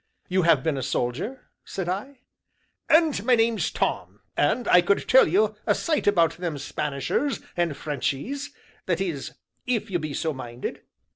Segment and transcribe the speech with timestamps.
[0.29, 2.21] "You have been a soldier?" said I.
[2.89, 7.77] "And my name's Tom, and I could tell you a sight about them Spanishers, and
[7.77, 8.49] Frenchies
[8.87, 9.33] that is,
[9.67, 10.81] if you be so minded?"